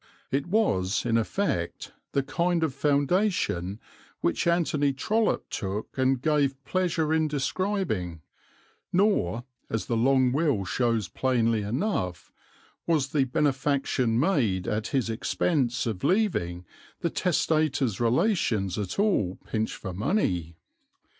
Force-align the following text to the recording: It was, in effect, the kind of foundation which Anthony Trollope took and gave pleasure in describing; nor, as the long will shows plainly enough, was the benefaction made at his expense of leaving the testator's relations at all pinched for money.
It 0.31 0.47
was, 0.47 1.05
in 1.05 1.15
effect, 1.15 1.91
the 2.13 2.23
kind 2.23 2.63
of 2.63 2.73
foundation 2.73 3.79
which 4.21 4.47
Anthony 4.47 4.93
Trollope 4.93 5.47
took 5.51 5.95
and 5.95 6.19
gave 6.19 6.55
pleasure 6.65 7.13
in 7.13 7.27
describing; 7.27 8.21
nor, 8.91 9.43
as 9.69 9.85
the 9.85 9.95
long 9.95 10.31
will 10.31 10.65
shows 10.65 11.07
plainly 11.07 11.61
enough, 11.61 12.31
was 12.87 13.09
the 13.09 13.25
benefaction 13.25 14.19
made 14.19 14.67
at 14.67 14.87
his 14.87 15.07
expense 15.07 15.85
of 15.85 16.03
leaving 16.03 16.65
the 17.01 17.11
testator's 17.11 17.99
relations 17.99 18.79
at 18.79 18.97
all 18.97 19.37
pinched 19.45 19.75
for 19.75 19.93
money. 19.93 20.55